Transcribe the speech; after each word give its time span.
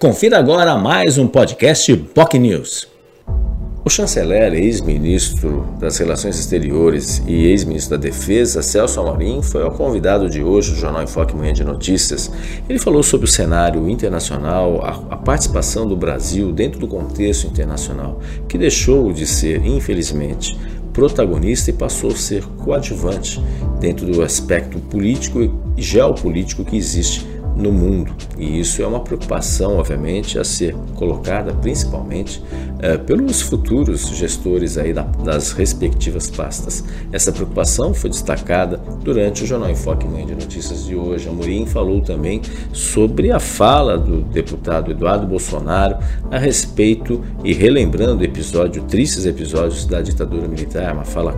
Confira 0.00 0.38
agora 0.38 0.78
mais 0.78 1.18
um 1.18 1.26
podcast 1.26 1.94
POC 1.94 2.38
News. 2.38 2.88
O 3.84 3.90
chanceler, 3.90 4.54
ex-ministro 4.54 5.68
das 5.78 5.98
Relações 5.98 6.38
Exteriores 6.38 7.22
e 7.26 7.44
ex-ministro 7.44 7.98
da 7.98 8.02
Defesa, 8.02 8.62
Celso 8.62 8.98
Amorim, 8.98 9.42
foi 9.42 9.62
o 9.62 9.70
convidado 9.70 10.30
de 10.30 10.42
hoje 10.42 10.70
do 10.70 10.78
Jornal 10.78 11.02
Enfoque 11.02 11.36
Manhã 11.36 11.52
de 11.52 11.64
Notícias. 11.64 12.32
Ele 12.66 12.78
falou 12.78 13.02
sobre 13.02 13.26
o 13.26 13.30
cenário 13.30 13.90
internacional, 13.90 14.82
a, 14.82 15.16
a 15.16 15.16
participação 15.18 15.86
do 15.86 15.94
Brasil 15.94 16.50
dentro 16.50 16.80
do 16.80 16.88
contexto 16.88 17.46
internacional, 17.46 18.20
que 18.48 18.56
deixou 18.56 19.12
de 19.12 19.26
ser, 19.26 19.62
infelizmente, 19.66 20.58
protagonista 20.94 21.68
e 21.68 21.74
passou 21.74 22.12
a 22.12 22.16
ser 22.16 22.42
coadjuvante 22.64 23.38
dentro 23.78 24.06
do 24.06 24.22
aspecto 24.22 24.78
político 24.78 25.42
e 25.76 25.82
geopolítico 25.82 26.64
que 26.64 26.78
existe 26.78 27.29
no 27.60 27.70
mundo. 27.72 28.14
E 28.38 28.60
isso 28.60 28.82
é 28.82 28.86
uma 28.86 29.00
preocupação, 29.00 29.76
obviamente, 29.76 30.38
a 30.38 30.44
ser 30.44 30.74
colocada 30.94 31.52
principalmente 31.52 32.42
é, 32.80 32.96
pelos 32.96 33.42
futuros 33.42 34.08
gestores 34.08 34.78
aí 34.78 34.92
da, 34.92 35.02
das 35.02 35.52
respectivas 35.52 36.30
pastas. 36.30 36.82
Essa 37.12 37.30
preocupação 37.30 37.92
foi 37.92 38.10
destacada 38.10 38.78
durante 39.02 39.44
o 39.44 39.46
Jornal 39.46 39.70
Enfoque 39.70 40.06
Manhã 40.06 40.26
de 40.26 40.34
Notícias 40.34 40.86
de 40.86 40.96
hoje. 40.96 41.28
A 41.28 41.30
Amorim 41.30 41.66
falou 41.66 42.00
também 42.00 42.40
sobre 42.72 43.30
a 43.30 43.38
fala 43.38 43.98
do 43.98 44.22
deputado 44.22 44.90
Eduardo 44.90 45.26
Bolsonaro 45.26 45.98
a 46.30 46.38
respeito 46.38 47.22
e 47.44 47.52
relembrando 47.52 48.24
episódio, 48.24 48.82
tristes 48.84 49.26
episódios 49.26 49.84
da 49.84 50.00
ditadura 50.00 50.48
militar, 50.48 50.94
uma 50.94 51.04
fala 51.04 51.32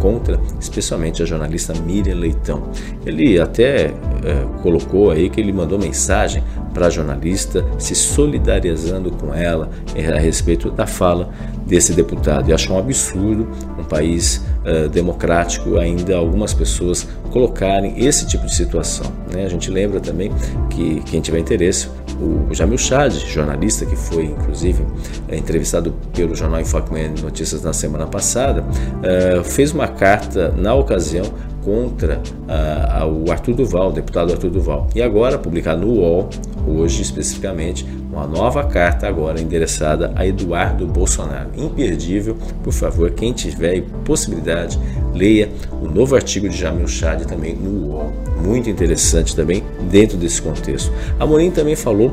contra, 0.00 0.40
especialmente 0.60 1.22
a 1.22 1.26
jornalista 1.26 1.72
Miriam 1.86 2.16
Leitão. 2.16 2.70
Ele 3.06 3.40
até 3.40 3.86
é, 3.86 4.46
colocou 4.62 5.10
aí 5.10 5.30
que 5.30 5.40
ele 5.40 5.52
mandou 5.62 5.78
mensagem 5.78 6.42
para 6.74 6.86
a 6.86 6.90
jornalista 6.90 7.64
se 7.78 7.94
solidarizando 7.94 9.10
com 9.10 9.34
ela 9.34 9.70
a 10.14 10.18
respeito 10.18 10.70
da 10.70 10.86
fala 10.86 11.30
desse 11.66 11.92
deputado. 11.92 12.50
E 12.50 12.52
acho 12.52 12.72
um 12.72 12.78
absurdo 12.78 13.48
um 13.78 13.84
país 13.84 14.44
uh, 14.64 14.88
democrático 14.88 15.76
ainda 15.76 16.16
algumas 16.16 16.52
pessoas 16.52 17.06
colocarem 17.30 18.04
esse 18.04 18.26
tipo 18.26 18.44
de 18.44 18.54
situação. 18.54 19.06
Né? 19.32 19.44
A 19.44 19.48
gente 19.48 19.70
lembra 19.70 20.00
também 20.00 20.30
que 20.70 21.00
quem 21.02 21.20
tiver 21.20 21.38
interesse, 21.38 21.88
o 22.20 22.52
Jamil 22.52 22.78
Chad, 22.78 23.12
jornalista 23.12 23.86
que 23.86 23.96
foi 23.96 24.24
inclusive 24.24 24.84
é, 25.28 25.36
entrevistado 25.36 25.94
pelo 26.14 26.34
jornal 26.34 26.60
Enfoque 26.60 26.92
Notícias 27.22 27.62
na 27.62 27.72
semana 27.72 28.06
passada, 28.06 28.62
uh, 28.62 29.44
fez 29.44 29.72
uma 29.72 29.88
carta 29.88 30.52
na 30.56 30.74
ocasião 30.74 31.24
contra 31.62 32.18
uh, 32.18 33.06
o 33.06 33.30
Arthur 33.30 33.54
Duval, 33.54 33.90
o 33.90 33.92
deputado 33.92 34.32
Arthur 34.32 34.50
Duval. 34.50 34.88
E 34.94 35.02
agora, 35.02 35.38
publicado 35.38 35.86
no 35.86 35.94
UOL, 35.94 36.28
hoje 36.66 37.02
especificamente, 37.02 37.86
uma 38.12 38.26
nova 38.26 38.64
carta 38.64 39.08
agora 39.08 39.40
endereçada 39.40 40.12
a 40.14 40.26
Eduardo 40.26 40.86
Bolsonaro. 40.86 41.50
Imperdível, 41.56 42.36
por 42.62 42.72
favor, 42.72 43.10
quem 43.12 43.32
tiver 43.32 43.82
possibilidade, 44.04 44.78
leia 45.14 45.48
o 45.80 45.88
novo 45.88 46.14
artigo 46.14 46.48
de 46.48 46.56
Jamil 46.56 46.86
Chad 46.86 47.22
também 47.24 47.54
no 47.54 47.88
UOL. 47.88 48.12
Muito 48.44 48.68
interessante 48.68 49.34
também 49.34 49.62
dentro 49.90 50.16
desse 50.16 50.42
contexto. 50.42 50.92
Amorim 51.18 51.50
também 51.50 51.76
falou 51.76 52.12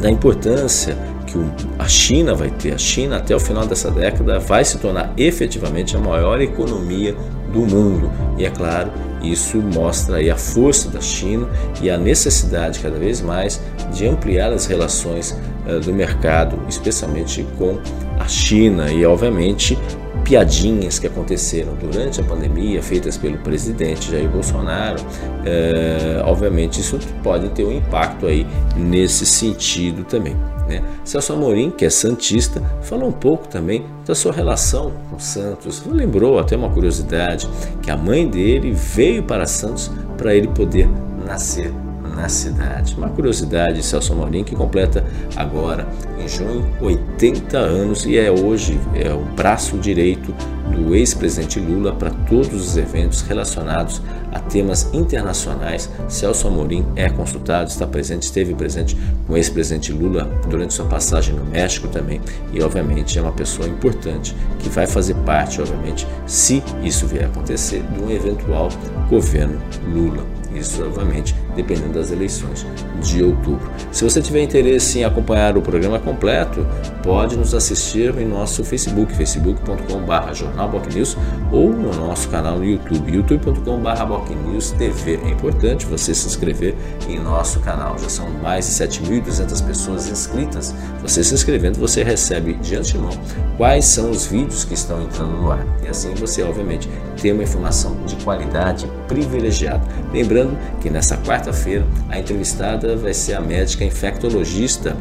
da 0.00 0.10
importância 0.10 0.96
que 1.28 1.38
a 1.78 1.86
China 1.86 2.34
vai 2.34 2.50
ter. 2.50 2.72
A 2.72 2.78
China, 2.78 3.18
até 3.18 3.36
o 3.36 3.40
final 3.40 3.66
dessa 3.66 3.90
década, 3.90 4.38
vai 4.38 4.64
se 4.64 4.78
tornar 4.78 5.12
efetivamente 5.16 5.96
a 5.96 6.00
maior 6.00 6.40
economia 6.40 7.14
do 7.52 7.60
mundo. 7.60 8.10
E 8.38 8.44
é 8.44 8.50
claro, 8.50 8.90
isso 9.22 9.58
mostra 9.58 10.16
aí 10.16 10.30
a 10.30 10.36
força 10.36 10.88
da 10.88 11.00
China 11.00 11.48
e 11.82 11.90
a 11.90 11.98
necessidade 11.98 12.80
cada 12.80 12.98
vez 12.98 13.20
mais 13.20 13.60
de 13.92 14.06
ampliar 14.06 14.52
as 14.52 14.66
relações 14.66 15.38
uh, 15.66 15.80
do 15.80 15.92
mercado, 15.92 16.58
especialmente 16.68 17.46
com 17.56 17.78
a 18.18 18.26
China 18.26 18.90
e 18.90 19.04
obviamente 19.04 19.78
piadinhas 20.28 20.98
que 20.98 21.06
aconteceram 21.06 21.74
durante 21.74 22.20
a 22.20 22.24
pandemia, 22.24 22.82
feitas 22.82 23.16
pelo 23.16 23.38
presidente 23.38 24.12
Jair 24.12 24.28
Bolsonaro, 24.28 25.00
uh, 25.00 26.24
obviamente 26.24 26.80
isso 26.82 26.98
pode 27.22 27.48
ter 27.48 27.64
um 27.64 27.72
impacto 27.72 28.26
aí 28.26 28.46
nesse 28.76 29.24
sentido 29.24 30.04
também. 30.04 30.36
Né? 30.68 30.84
Celso 31.02 31.32
Amorim, 31.32 31.70
que 31.70 31.86
é 31.86 31.90
santista, 31.90 32.62
falou 32.82 33.08
um 33.08 33.12
pouco 33.12 33.48
também 33.48 33.86
da 34.04 34.14
sua 34.14 34.32
relação 34.32 34.92
com 35.10 35.18
Santos. 35.18 35.82
Lembrou 35.86 36.38
até 36.38 36.54
uma 36.54 36.68
curiosidade 36.68 37.48
que 37.82 37.90
a 37.90 37.96
mãe 37.96 38.28
dele 38.28 38.72
veio 38.72 39.22
para 39.22 39.46
Santos 39.46 39.90
para 40.18 40.34
ele 40.34 40.48
poder 40.48 40.86
nascer 41.24 41.72
na 42.18 42.28
cidade. 42.28 42.96
Uma 42.96 43.08
curiosidade, 43.08 43.82
Celso 43.82 44.12
Amorim, 44.12 44.42
que 44.42 44.56
completa 44.56 45.04
agora, 45.36 45.86
em 46.18 46.28
junho, 46.28 46.68
80 46.80 47.56
anos 47.56 48.04
e 48.04 48.18
é 48.18 48.30
hoje 48.30 48.78
é 48.94 49.12
o 49.14 49.20
braço 49.36 49.78
direito 49.78 50.34
do 50.68 50.94
ex-presidente 50.94 51.60
Lula 51.60 51.92
para 51.92 52.10
todos 52.10 52.52
os 52.52 52.76
eventos 52.76 53.22
relacionados 53.22 54.02
a 54.32 54.40
temas 54.40 54.92
internacionais. 54.92 55.88
Celso 56.08 56.48
Amorim 56.48 56.84
é 56.96 57.08
consultado, 57.08 57.70
está 57.70 57.86
presente, 57.86 58.24
esteve 58.24 58.52
presente 58.54 58.96
com 59.26 59.34
o 59.34 59.36
ex-presidente 59.36 59.92
Lula 59.92 60.24
durante 60.48 60.74
sua 60.74 60.86
passagem 60.86 61.34
no 61.34 61.44
México 61.44 61.86
também 61.88 62.20
e, 62.52 62.60
obviamente, 62.60 63.18
é 63.18 63.22
uma 63.22 63.32
pessoa 63.32 63.68
importante 63.68 64.36
que 64.58 64.68
vai 64.68 64.86
fazer 64.86 65.14
parte, 65.24 65.60
obviamente, 65.60 66.06
se 66.26 66.62
isso 66.82 67.06
vier 67.06 67.24
a 67.24 67.26
acontecer, 67.28 67.82
de 67.82 68.00
um 68.00 68.10
eventual 68.10 68.68
governo 69.08 69.58
Lula. 69.86 70.26
Isso, 70.54 70.82
obviamente, 70.82 71.34
dependendo 71.58 71.94
das 71.94 72.12
eleições 72.12 72.64
de 73.02 73.22
outubro. 73.22 73.68
Se 73.90 74.04
você 74.04 74.22
tiver 74.22 74.42
interesse 74.42 75.00
em 75.00 75.04
acompanhar 75.04 75.58
o 75.58 75.62
programa 75.62 75.98
completo, 75.98 76.64
pode 77.02 77.36
nos 77.36 77.52
assistir 77.52 78.16
em 78.16 78.26
nosso 78.26 78.62
Facebook, 78.62 79.12
facebook.com.br 79.14 80.34
jornalbocnews 80.34 81.16
ou 81.50 81.72
no 81.72 81.92
nosso 81.92 82.28
canal 82.28 82.58
no 82.58 82.64
YouTube, 82.64 83.12
youtube.com.br 83.12 84.78
TV. 84.78 85.20
É 85.24 85.30
importante 85.30 85.84
você 85.84 86.14
se 86.14 86.26
inscrever 86.28 86.76
em 87.08 87.18
nosso 87.18 87.58
canal. 87.60 87.98
Já 87.98 88.08
são 88.08 88.30
mais 88.30 88.66
de 88.66 88.72
7.200 88.72 89.66
pessoas 89.66 90.08
inscritas. 90.08 90.74
Você 91.02 91.24
se 91.24 91.34
inscrevendo, 91.34 91.78
você 91.78 92.04
recebe 92.04 92.54
de 92.54 92.76
antemão 92.76 93.10
quais 93.56 93.84
são 93.86 94.10
os 94.10 94.26
vídeos 94.26 94.64
que 94.64 94.74
estão 94.74 95.02
entrando 95.02 95.32
no 95.32 95.50
ar. 95.50 95.66
E 95.82 95.88
assim 95.88 96.14
você, 96.14 96.42
obviamente, 96.42 96.88
tem 97.20 97.32
uma 97.32 97.42
informação 97.42 97.96
de 98.06 98.14
qualidade 98.24 98.86
privilegiada. 99.08 99.82
Lembrando 100.12 100.56
que 100.80 100.88
nessa 100.88 101.16
quarta-feira 101.48 101.86
a 102.08 102.18
entrevistada 102.18 102.96
vai 102.96 103.14
ser 103.14 103.34
a 103.34 103.40
médica 103.40 103.84
infectologista 103.84 104.96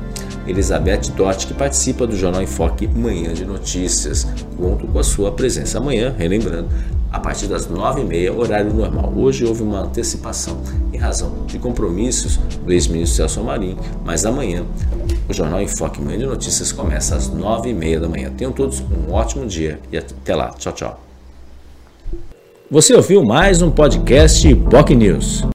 Elizabeth 0.48 1.12
Dott, 1.16 1.46
que 1.46 1.54
participa 1.54 2.08
do 2.08 2.16
Jornal 2.16 2.42
Enfoque 2.42 2.88
Manhã 2.88 3.34
de 3.34 3.44
Notícias. 3.44 4.26
Conto 4.56 4.88
com 4.88 4.98
a 4.98 5.04
sua 5.04 5.30
presença 5.30 5.78
amanhã, 5.78 6.16
relembrando, 6.18 6.70
a 7.12 7.20
partir 7.20 7.48
das 7.48 7.68
9h30, 7.68 8.34
horário 8.34 8.74
normal. 8.74 9.12
Hoje 9.14 9.44
houve 9.44 9.62
uma 9.62 9.82
antecipação 9.82 10.62
em 10.94 10.98
razão 10.98 11.46
de 11.46 11.60
compromissos 11.60 12.38
do 12.38 12.72
ex-ministro 12.72 13.18
Celso 13.18 13.44
Marinho, 13.44 13.78
mas 14.06 14.26
amanhã 14.26 14.64
o 15.28 15.34
Jornal 15.34 15.62
Enfoque 15.62 16.02
Manhã 16.02 16.20
de 16.20 16.26
Notícias 16.26 16.72
começa 16.72 17.16
às 17.16 17.30
9h30 17.30 18.00
da 18.00 18.08
manhã. 18.08 18.32
Tenham 18.32 18.54
todos 18.54 18.80
um 18.80 19.12
ótimo 19.12 19.46
dia 19.46 19.82
e 19.92 19.98
até 19.98 20.34
lá. 20.34 20.52
Tchau, 20.52 20.72
tchau. 20.72 21.02
Você 22.72 22.94
ouviu 22.94 23.24
mais 23.24 23.62
um 23.62 23.70
podcast 23.70 24.56
POC 24.56 24.96
News. 24.96 25.44